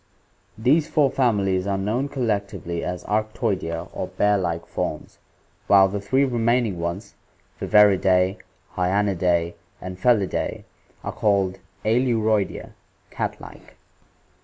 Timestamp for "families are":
1.11-1.77